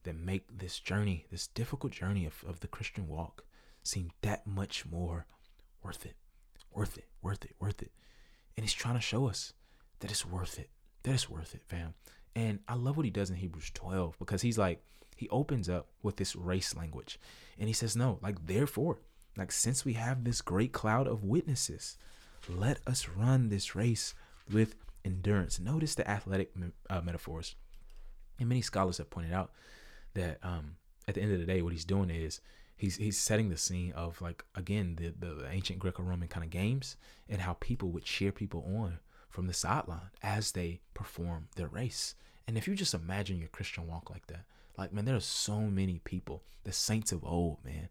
that 0.04 0.16
make 0.16 0.58
this 0.58 0.78
journey 0.78 1.26
this 1.30 1.46
difficult 1.46 1.92
journey 1.92 2.24
of, 2.24 2.42
of 2.46 2.60
the 2.60 2.68
christian 2.68 3.06
walk 3.06 3.44
seem 3.82 4.10
that 4.22 4.46
much 4.46 4.86
more 4.86 5.26
worth 5.82 6.06
it 6.06 6.16
worth 6.74 6.96
it 6.98 7.04
worth 7.22 7.44
it 7.44 7.54
worth 7.58 7.82
it. 7.82 7.92
And 8.56 8.64
he's 8.64 8.72
trying 8.72 8.94
to 8.94 9.00
show 9.00 9.26
us 9.26 9.52
that 10.00 10.10
it's 10.10 10.26
worth 10.26 10.58
it 10.58 10.70
that 11.02 11.12
it's 11.12 11.30
worth 11.30 11.54
it 11.54 11.62
fam. 11.66 11.94
And 12.34 12.60
I 12.66 12.74
love 12.74 12.96
what 12.96 13.04
he 13.04 13.10
does 13.10 13.30
in 13.30 13.36
Hebrews 13.36 13.70
12 13.74 14.18
because 14.18 14.42
he's 14.42 14.58
like, 14.58 14.82
he 15.14 15.28
opens 15.28 15.68
up 15.68 15.86
with 16.02 16.16
this 16.16 16.34
race 16.36 16.74
language. 16.76 17.18
And 17.58 17.68
he 17.68 17.72
says, 17.72 17.96
no, 17.96 18.18
like, 18.22 18.46
therefore, 18.46 18.98
like, 19.36 19.52
since 19.52 19.84
we 19.84 19.94
have 19.94 20.24
this 20.24 20.40
great 20.40 20.72
cloud 20.72 21.06
of 21.06 21.24
witnesses, 21.24 21.96
let 22.48 22.78
us 22.86 23.08
run 23.08 23.48
this 23.48 23.74
race 23.74 24.14
with 24.52 24.74
endurance. 25.04 25.58
Notice 25.58 25.94
the 25.94 26.08
athletic 26.08 26.52
uh, 26.90 27.00
metaphors. 27.00 27.54
And 28.38 28.48
many 28.48 28.62
scholars 28.62 28.98
have 28.98 29.10
pointed 29.10 29.32
out 29.32 29.52
that 30.14 30.38
um, 30.42 30.76
at 31.06 31.14
the 31.14 31.22
end 31.22 31.32
of 31.32 31.38
the 31.38 31.46
day, 31.46 31.62
what 31.62 31.72
he's 31.72 31.84
doing 31.84 32.10
is 32.10 32.40
he's 32.76 32.96
he's 32.96 33.18
setting 33.18 33.48
the 33.48 33.56
scene 33.56 33.92
of 33.92 34.20
like 34.20 34.44
again 34.54 34.96
the 34.96 35.14
the 35.26 35.48
ancient 35.48 35.78
Greco-Roman 35.78 36.28
kind 36.28 36.44
of 36.44 36.50
games 36.50 36.96
and 37.28 37.40
how 37.40 37.54
people 37.54 37.90
would 37.90 38.04
cheer 38.04 38.32
people 38.32 38.64
on 38.80 38.98
from 39.28 39.46
the 39.46 39.52
sideline 39.52 40.10
as 40.22 40.52
they 40.52 40.80
perform 40.94 41.48
their 41.56 41.68
race. 41.68 42.14
And 42.46 42.58
if 42.58 42.68
you 42.68 42.74
just 42.74 42.94
imagine 42.94 43.38
your 43.38 43.48
Christian 43.48 43.86
walk 43.86 44.10
like 44.10 44.26
that, 44.28 44.44
like 44.76 44.92
man, 44.92 45.04
there 45.04 45.16
are 45.16 45.20
so 45.20 45.60
many 45.60 46.00
people, 46.04 46.42
the 46.64 46.72
saints 46.72 47.12
of 47.12 47.24
old, 47.24 47.58
man, 47.64 47.88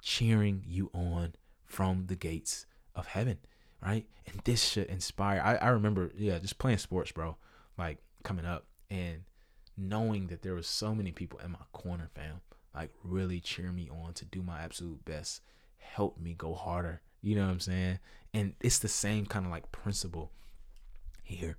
cheering 0.00 0.62
you 0.66 0.90
on 0.92 1.34
from 1.64 2.06
the 2.06 2.16
gates 2.16 2.66
of 2.94 3.08
heaven, 3.08 3.38
right? 3.82 4.06
And 4.26 4.40
this 4.44 4.64
should 4.64 4.86
inspire. 4.86 5.40
I, 5.44 5.56
I 5.56 5.68
remember, 5.68 6.10
yeah, 6.16 6.38
just 6.38 6.58
playing 6.58 6.78
sports, 6.78 7.12
bro, 7.12 7.36
like 7.78 7.98
coming 8.22 8.44
up 8.44 8.64
and 8.90 9.22
knowing 9.76 10.28
that 10.28 10.42
there 10.42 10.54
was 10.54 10.66
so 10.66 10.94
many 10.94 11.12
people 11.12 11.38
in 11.44 11.52
my 11.52 11.58
corner, 11.72 12.08
fam, 12.14 12.40
like 12.74 12.90
really 13.04 13.40
cheer 13.40 13.72
me 13.72 13.88
on 13.90 14.14
to 14.14 14.24
do 14.24 14.42
my 14.42 14.60
absolute 14.60 15.04
best, 15.04 15.42
help 15.78 16.18
me 16.18 16.34
go 16.34 16.54
harder. 16.54 17.02
You 17.22 17.36
know 17.36 17.44
what 17.44 17.52
I'm 17.52 17.60
saying? 17.60 17.98
And 18.32 18.54
it's 18.60 18.78
the 18.78 18.88
same 18.88 19.26
kind 19.26 19.44
of 19.44 19.50
like 19.50 19.72
principle 19.72 20.30
here, 21.22 21.56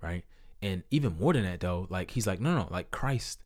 right? 0.00 0.24
And 0.60 0.82
even 0.90 1.18
more 1.18 1.32
than 1.32 1.44
that 1.44 1.60
though, 1.60 1.86
like 1.90 2.12
he's 2.12 2.26
like, 2.26 2.40
no, 2.40 2.54
no, 2.54 2.68
like 2.70 2.90
Christ 2.90 3.43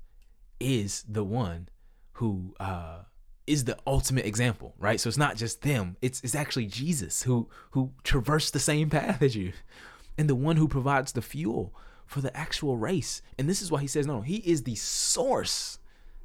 is 0.60 1.04
the 1.08 1.24
one 1.24 1.68
who 2.12 2.54
uh 2.60 3.00
is 3.46 3.64
the 3.64 3.78
ultimate 3.86 4.26
example, 4.26 4.74
right? 4.78 5.00
So 5.00 5.08
it's 5.08 5.16
not 5.16 5.36
just 5.36 5.62
them; 5.62 5.96
it's 6.02 6.20
it's 6.22 6.34
actually 6.34 6.66
Jesus 6.66 7.22
who 7.22 7.48
who 7.70 7.92
traversed 8.04 8.52
the 8.52 8.58
same 8.58 8.90
path 8.90 9.22
as 9.22 9.34
you, 9.34 9.52
and 10.18 10.28
the 10.28 10.34
one 10.34 10.56
who 10.56 10.68
provides 10.68 11.12
the 11.12 11.22
fuel 11.22 11.74
for 12.08 12.20
the 12.20 12.36
actual 12.36 12.76
race. 12.76 13.22
And 13.38 13.48
this 13.48 13.62
is 13.62 13.70
why 13.70 13.80
he 13.80 13.86
says, 13.86 14.06
no, 14.06 14.22
he 14.22 14.36
is 14.38 14.62
the 14.62 14.74
source. 14.74 15.78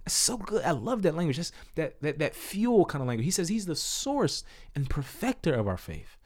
It's 0.06 0.16
so 0.16 0.38
good. 0.38 0.64
I 0.64 0.72
love 0.72 1.02
that 1.04 1.16
language. 1.16 1.36
Just 1.36 1.54
that 1.76 2.02
that 2.02 2.20
that 2.20 2.36
fuel 2.36 2.86
kind 2.86 3.02
of 3.02 3.08
language. 3.08 3.26
He 3.26 3.32
says 3.32 3.50
he's 3.50 3.66
the 3.66 3.76
source 3.76 4.44
and 4.76 4.90
perfecter 4.90 5.54
of 5.54 5.68
our 5.68 5.78
faith. 5.78 6.18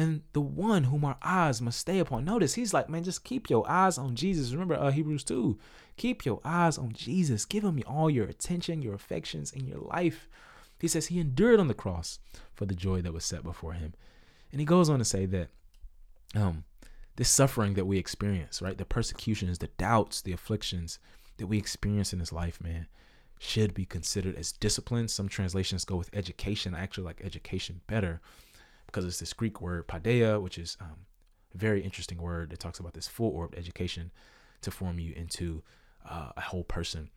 And 0.00 0.22
the 0.32 0.40
one 0.40 0.84
whom 0.84 1.04
our 1.04 1.18
eyes 1.20 1.60
must 1.60 1.78
stay 1.78 1.98
upon. 1.98 2.24
Notice 2.24 2.54
he's 2.54 2.72
like, 2.72 2.88
man, 2.88 3.04
just 3.04 3.22
keep 3.22 3.50
your 3.50 3.68
eyes 3.70 3.98
on 3.98 4.14
Jesus. 4.14 4.52
Remember 4.52 4.74
uh, 4.74 4.90
Hebrews 4.90 5.24
2. 5.24 5.58
Keep 5.98 6.24
your 6.24 6.40
eyes 6.42 6.78
on 6.78 6.94
Jesus. 6.94 7.44
Give 7.44 7.62
him 7.62 7.82
all 7.86 8.08
your 8.08 8.24
attention, 8.24 8.80
your 8.80 8.94
affections, 8.94 9.52
and 9.52 9.68
your 9.68 9.80
life. 9.80 10.26
He 10.78 10.88
says 10.88 11.08
he 11.08 11.20
endured 11.20 11.60
on 11.60 11.68
the 11.68 11.74
cross 11.74 12.18
for 12.54 12.64
the 12.64 12.74
joy 12.74 13.02
that 13.02 13.12
was 13.12 13.26
set 13.26 13.42
before 13.42 13.74
him. 13.74 13.92
And 14.50 14.58
he 14.58 14.64
goes 14.64 14.88
on 14.88 15.00
to 15.00 15.04
say 15.04 15.26
that 15.26 15.48
um, 16.34 16.64
this 17.16 17.28
suffering 17.28 17.74
that 17.74 17.84
we 17.84 17.98
experience, 17.98 18.62
right? 18.62 18.78
The 18.78 18.86
persecutions, 18.86 19.58
the 19.58 19.68
doubts, 19.76 20.22
the 20.22 20.32
afflictions 20.32 20.98
that 21.36 21.46
we 21.46 21.58
experience 21.58 22.14
in 22.14 22.20
this 22.20 22.32
life, 22.32 22.58
man, 22.62 22.86
should 23.38 23.74
be 23.74 23.84
considered 23.84 24.34
as 24.36 24.50
discipline. 24.50 25.08
Some 25.08 25.28
translations 25.28 25.84
go 25.84 25.96
with 25.96 26.08
education. 26.14 26.74
I 26.74 26.80
actually 26.80 27.04
like 27.04 27.20
education 27.22 27.82
better 27.86 28.22
because 28.90 29.04
it's 29.04 29.20
this 29.20 29.32
Greek 29.32 29.60
word 29.60 29.86
paideia, 29.86 30.40
which 30.40 30.58
is 30.58 30.76
um, 30.80 31.06
a 31.54 31.58
very 31.58 31.82
interesting 31.82 32.20
word 32.20 32.50
that 32.50 32.58
talks 32.58 32.78
about 32.78 32.94
this 32.94 33.08
full 33.08 33.30
orbed 33.30 33.56
education 33.56 34.10
to 34.62 34.70
form 34.70 34.98
you 34.98 35.12
into 35.14 35.62
uh, 36.08 36.30
a 36.36 36.40
whole 36.40 36.64
person. 36.64 37.10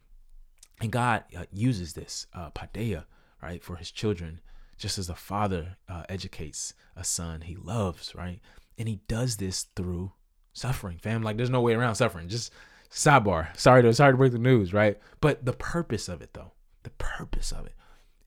And 0.81 0.91
God 0.91 1.23
uh, 1.37 1.45
uses 1.51 1.93
this 1.93 2.27
uh, 2.33 2.49
paideia, 2.51 3.05
right, 3.41 3.63
for 3.63 3.75
his 3.75 3.91
children, 3.91 4.41
just 4.77 4.97
as 4.97 5.09
a 5.09 5.15
father 5.15 5.77
uh, 5.87 6.03
educates 6.09 6.73
a 6.95 7.03
son 7.03 7.41
he 7.41 7.55
loves, 7.55 8.13
right? 8.15 8.39
And 8.77 8.87
he 8.87 9.01
does 9.07 9.37
this 9.37 9.67
through 9.75 10.11
suffering, 10.53 10.97
fam. 10.97 11.21
Like 11.23 11.37
there's 11.37 11.49
no 11.49 11.61
way 11.61 11.73
around 11.73 11.95
suffering. 11.95 12.27
Just 12.27 12.51
sidebar. 12.89 13.55
Sorry 13.57 13.81
to 13.83 13.93
sorry 13.93 14.13
to 14.13 14.17
break 14.17 14.31
the 14.31 14.39
news, 14.39 14.73
right? 14.73 14.97
But 15.21 15.45
the 15.45 15.53
purpose 15.53 16.07
of 16.09 16.21
it 16.21 16.33
though, 16.33 16.53
the 16.83 16.91
purpose 16.91 17.51
of 17.51 17.65
it 17.65 17.73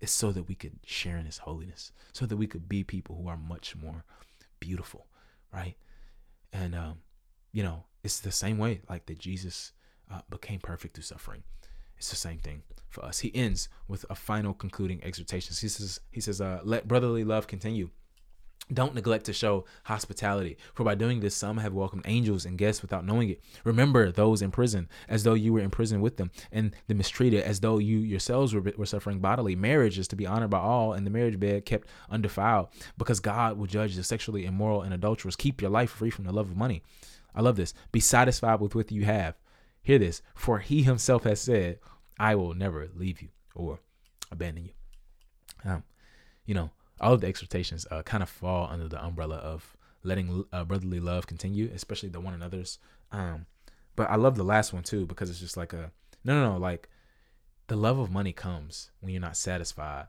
is 0.00 0.10
so 0.10 0.32
that 0.32 0.48
we 0.48 0.54
could 0.54 0.78
share 0.84 1.16
in 1.16 1.26
his 1.26 1.38
holiness, 1.38 1.92
so 2.12 2.26
that 2.26 2.36
we 2.36 2.46
could 2.46 2.68
be 2.68 2.84
people 2.84 3.16
who 3.16 3.28
are 3.28 3.36
much 3.36 3.74
more 3.76 4.04
beautiful, 4.60 5.06
right? 5.52 5.76
And 6.52 6.74
um, 6.74 6.98
you 7.52 7.62
know, 7.62 7.84
it's 8.04 8.20
the 8.20 8.32
same 8.32 8.58
way 8.58 8.82
like 8.88 9.06
that 9.06 9.18
Jesus 9.18 9.72
uh, 10.12 10.20
became 10.30 10.60
perfect 10.60 10.94
through 10.94 11.04
suffering. 11.04 11.42
It's 11.96 12.10
the 12.10 12.16
same 12.16 12.38
thing 12.38 12.62
for 12.88 13.04
us. 13.04 13.20
He 13.20 13.34
ends 13.34 13.68
with 13.88 14.04
a 14.10 14.14
final 14.14 14.52
concluding 14.52 15.02
exhortation. 15.02 15.54
He 15.58 15.68
says, 15.68 16.00
he 16.12 16.20
says, 16.20 16.40
uh, 16.40 16.60
let 16.62 16.86
brotherly 16.86 17.24
love 17.24 17.46
continue. 17.46 17.90
Don't 18.72 18.96
neglect 18.96 19.26
to 19.26 19.32
show 19.32 19.64
hospitality, 19.84 20.56
for 20.74 20.82
by 20.82 20.96
doing 20.96 21.20
this, 21.20 21.36
some 21.36 21.58
have 21.58 21.72
welcomed 21.72 22.02
angels 22.04 22.44
and 22.44 22.58
guests 22.58 22.82
without 22.82 23.06
knowing 23.06 23.28
it. 23.28 23.40
Remember 23.62 24.10
those 24.10 24.42
in 24.42 24.50
prison, 24.50 24.88
as 25.08 25.22
though 25.22 25.34
you 25.34 25.52
were 25.52 25.60
in 25.60 25.70
prison 25.70 26.00
with 26.00 26.16
them, 26.16 26.32
and 26.50 26.74
the 26.88 26.94
mistreated, 26.94 27.44
as 27.44 27.60
though 27.60 27.78
you 27.78 27.98
yourselves 27.98 28.52
were, 28.52 28.72
were 28.76 28.84
suffering 28.84 29.20
bodily. 29.20 29.54
Marriage 29.54 29.98
is 30.00 30.08
to 30.08 30.16
be 30.16 30.26
honored 30.26 30.50
by 30.50 30.58
all, 30.58 30.92
and 30.94 31.06
the 31.06 31.12
marriage 31.12 31.38
bed 31.38 31.64
kept 31.64 31.86
undefiled, 32.10 32.68
because 32.98 33.20
God 33.20 33.56
will 33.56 33.66
judge 33.66 33.94
the 33.94 34.02
sexually 34.02 34.44
immoral 34.44 34.82
and 34.82 34.92
adulterous. 34.92 35.36
Keep 35.36 35.62
your 35.62 35.70
life 35.70 35.90
free 35.90 36.10
from 36.10 36.24
the 36.24 36.32
love 36.32 36.50
of 36.50 36.56
money. 36.56 36.82
I 37.36 37.42
love 37.42 37.54
this. 37.54 37.72
Be 37.92 38.00
satisfied 38.00 38.60
with 38.60 38.74
what 38.74 38.90
you 38.90 39.04
have. 39.04 39.36
Hear 39.80 40.00
this, 40.00 40.22
for 40.34 40.58
He 40.58 40.82
Himself 40.82 41.22
has 41.22 41.40
said, 41.40 41.78
"I 42.18 42.34
will 42.34 42.54
never 42.54 42.88
leave 42.96 43.22
you 43.22 43.28
or 43.54 43.78
abandon 44.32 44.64
you." 44.64 44.72
Um, 45.64 45.84
you 46.44 46.54
know, 46.54 46.72
all 47.00 47.12
of 47.14 47.20
the 47.20 47.26
exhortations 47.26 47.86
uh, 47.90 48.02
kind 48.02 48.22
of 48.22 48.28
fall 48.28 48.68
under 48.70 48.88
the 48.88 49.02
umbrella 49.02 49.36
of 49.36 49.76
letting 50.02 50.44
uh, 50.52 50.64
brotherly 50.64 51.00
love 51.00 51.26
continue, 51.26 51.70
especially 51.74 52.08
the 52.08 52.20
one 52.20 52.34
another's. 52.34 52.78
Um, 53.12 53.46
but 53.96 54.10
I 54.10 54.16
love 54.16 54.36
the 54.36 54.44
last 54.44 54.72
one 54.72 54.82
too 54.82 55.06
because 55.06 55.30
it's 55.30 55.40
just 55.40 55.56
like 55.56 55.72
a 55.72 55.90
no, 56.24 56.34
no, 56.34 56.52
no. 56.52 56.58
Like 56.58 56.88
the 57.66 57.76
love 57.76 57.98
of 57.98 58.10
money 58.10 58.32
comes 58.32 58.90
when 59.00 59.12
you're 59.12 59.20
not 59.20 59.36
satisfied 59.36 60.06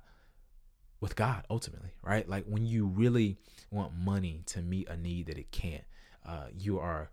with 1.00 1.16
God 1.16 1.46
ultimately, 1.50 1.92
right? 2.04 2.28
Like 2.28 2.46
when 2.46 2.66
you 2.66 2.86
really 2.86 3.38
want 3.72 3.94
money 3.96 4.44
to 4.48 4.62
meet 4.62 4.90
a 4.90 4.98
need 4.98 5.28
that 5.28 5.38
it 5.38 5.52
can't, 5.52 5.84
uh, 6.26 6.48
you 6.58 6.80
are 6.80 7.12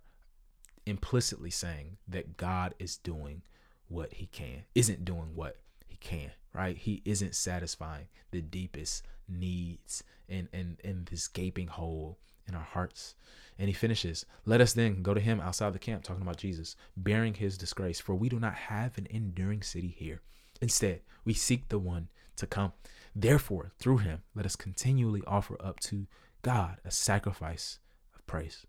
implicitly 0.86 1.50
saying 1.50 1.96
that 2.08 2.36
God 2.36 2.74
is 2.78 2.96
doing 2.96 3.42
what 3.88 4.14
He 4.14 4.26
can, 4.26 4.64
isn't 4.74 5.04
doing 5.04 5.34
what 5.34 5.56
can, 6.04 6.30
right? 6.52 6.76
He 6.76 7.02
isn't 7.04 7.34
satisfying 7.34 8.06
the 8.30 8.40
deepest 8.40 9.02
needs 9.28 10.04
and 10.28 10.48
and 10.52 10.78
in 10.84 11.06
this 11.10 11.26
gaping 11.26 11.66
hole 11.66 12.18
in 12.46 12.54
our 12.54 12.62
hearts. 12.62 13.14
And 13.58 13.68
he 13.68 13.74
finishes, 13.74 14.26
Let 14.44 14.60
us 14.60 14.72
then 14.72 15.02
go 15.02 15.14
to 15.14 15.20
him 15.20 15.40
outside 15.40 15.72
the 15.72 15.78
camp, 15.78 16.02
talking 16.02 16.22
about 16.22 16.36
Jesus, 16.36 16.76
bearing 16.96 17.34
his 17.34 17.56
disgrace, 17.56 18.00
for 18.00 18.14
we 18.14 18.28
do 18.28 18.38
not 18.38 18.54
have 18.54 18.98
an 18.98 19.06
enduring 19.10 19.62
city 19.62 19.94
here. 19.96 20.20
Instead, 20.60 21.00
we 21.24 21.34
seek 21.34 21.68
the 21.68 21.78
one 21.78 22.08
to 22.36 22.46
come. 22.46 22.72
Therefore, 23.14 23.72
through 23.78 23.98
him, 23.98 24.22
let 24.34 24.46
us 24.46 24.56
continually 24.56 25.22
offer 25.26 25.56
up 25.60 25.78
to 25.80 26.06
God 26.42 26.78
a 26.84 26.90
sacrifice 26.90 27.78
of 28.14 28.26
praise. 28.26 28.66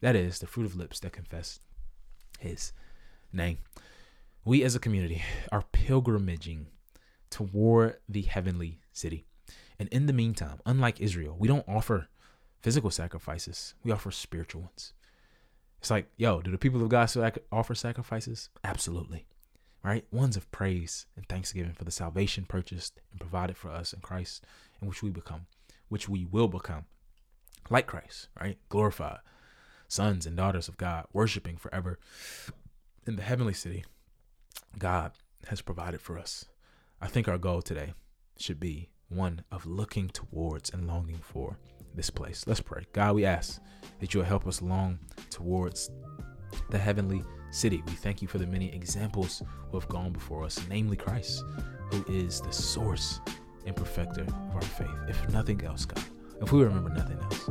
That 0.00 0.14
is 0.14 0.38
the 0.38 0.46
fruit 0.46 0.66
of 0.66 0.76
lips 0.76 1.00
that 1.00 1.12
confess 1.12 1.58
his 2.38 2.72
name. 3.32 3.58
We 4.44 4.62
as 4.62 4.76
a 4.76 4.80
community 4.80 5.22
are 5.50 5.64
pilgrimaging 5.72 6.66
toward 7.30 7.98
the 8.08 8.22
heavenly 8.22 8.80
city. 8.92 9.24
And 9.78 9.88
in 9.90 10.06
the 10.06 10.12
meantime, 10.12 10.60
unlike 10.66 11.00
Israel, 11.00 11.36
we 11.38 11.48
don't 11.48 11.68
offer 11.68 12.08
physical 12.60 12.90
sacrifices, 12.90 13.74
we 13.84 13.92
offer 13.92 14.10
spiritual 14.10 14.62
ones. 14.62 14.92
It's 15.78 15.90
like, 15.90 16.10
yo, 16.16 16.40
do 16.40 16.50
the 16.50 16.58
people 16.58 16.82
of 16.82 16.88
God 16.88 17.06
still 17.06 17.30
offer 17.52 17.74
sacrifices? 17.74 18.50
Absolutely. 18.64 19.26
Right? 19.84 20.04
Ones 20.10 20.36
of 20.36 20.50
praise 20.50 21.06
and 21.16 21.26
thanksgiving 21.28 21.72
for 21.72 21.84
the 21.84 21.92
salvation 21.92 22.46
purchased 22.48 23.00
and 23.12 23.20
provided 23.20 23.56
for 23.56 23.70
us 23.70 23.92
in 23.92 24.00
Christ, 24.00 24.44
in 24.82 24.88
which 24.88 25.02
we 25.02 25.10
become, 25.10 25.46
which 25.88 26.08
we 26.08 26.24
will 26.24 26.48
become 26.48 26.86
like 27.70 27.86
Christ, 27.86 28.28
right? 28.40 28.58
Glorified 28.68 29.18
sons 29.88 30.26
and 30.26 30.36
daughters 30.36 30.68
of 30.68 30.76
God, 30.76 31.06
worshiping 31.12 31.56
forever 31.56 31.98
in 33.06 33.16
the 33.16 33.22
heavenly 33.22 33.54
city 33.54 33.84
God 34.78 35.12
has 35.48 35.62
provided 35.62 36.00
for 36.00 36.18
us. 36.18 36.44
I 37.00 37.06
think 37.06 37.28
our 37.28 37.38
goal 37.38 37.62
today 37.62 37.94
should 38.38 38.58
be 38.58 38.88
one 39.08 39.44
of 39.52 39.66
looking 39.66 40.08
towards 40.08 40.70
and 40.70 40.88
longing 40.88 41.20
for 41.22 41.56
this 41.94 42.10
place. 42.10 42.44
Let's 42.46 42.60
pray. 42.60 42.86
God, 42.92 43.14
we 43.14 43.24
ask 43.24 43.60
that 44.00 44.12
you'll 44.12 44.24
help 44.24 44.48
us 44.48 44.60
long 44.60 44.98
towards 45.30 45.90
the 46.70 46.78
heavenly 46.78 47.22
city. 47.52 47.84
We 47.86 47.92
thank 47.92 48.20
you 48.20 48.26
for 48.26 48.38
the 48.38 48.48
many 48.48 48.74
examples 48.74 49.42
who 49.70 49.78
have 49.78 49.88
gone 49.88 50.12
before 50.12 50.42
us, 50.44 50.60
namely 50.68 50.96
Christ, 50.96 51.44
who 51.92 52.04
is 52.08 52.40
the 52.40 52.52
source 52.52 53.20
and 53.64 53.76
perfecter 53.76 54.22
of 54.22 54.54
our 54.56 54.62
faith. 54.62 54.88
If 55.08 55.28
nothing 55.28 55.64
else, 55.64 55.84
God, 55.84 56.02
if 56.42 56.50
we 56.50 56.64
remember 56.64 56.90
nothing 56.90 57.20
else, 57.20 57.48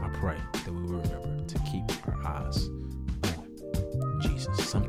I 0.00 0.08
pray 0.14 0.38
that 0.52 0.72
we 0.72 0.82
will 0.82 1.00
remember 1.00 1.44
to 1.44 1.58
keep 1.70 2.06
our 2.06 2.24
eyes 2.24 2.68
on 2.68 4.20
Jesus. 4.22 4.68
Some 4.68 4.85